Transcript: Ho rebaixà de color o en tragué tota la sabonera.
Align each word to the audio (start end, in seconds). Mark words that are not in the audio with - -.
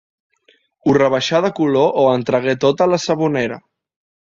Ho 0.87 0.95
rebaixà 0.97 1.41
de 1.47 1.51
color 1.59 1.93
o 2.05 2.07
en 2.15 2.25
tragué 2.31 2.57
tota 2.67 2.91
la 2.95 3.03
sabonera. 3.07 3.63